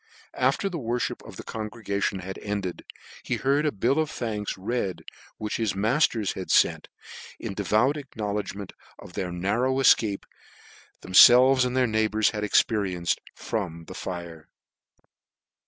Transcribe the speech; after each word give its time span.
After 0.33 0.67
the 0.67 0.79
worfhip 0.79 1.21
of 1.27 1.35
the 1.35 1.43
congregation 1.43 2.21
was 2.25 2.33
ended, 2.41 2.83
he 3.21 3.35
heard 3.35 3.67
a 3.67 3.71
bill 3.71 3.99
of 3.99 4.09
thanks 4.09 4.57
read, 4.57 5.03
which 5.37 5.57
his 5.57 5.75
matters 5.75 6.33
had 6.33 6.47
fcnt, 6.47 6.87
in 7.39 7.53
devout 7.53 7.97
acknowledgement 7.97 8.73
of 8.97 9.13
the 9.13 9.31
nar 9.31 9.61
row 9.61 9.75
efcape 9.75 10.23
that 11.01 11.07
themfelves 11.11 11.65
and 11.65 11.77
their 11.77 11.85
neighbours 11.85 12.31
had 12.31 12.43
experienced 12.43 13.21
from 13.35 13.85
the 13.85 13.93
fire. 13.93 14.47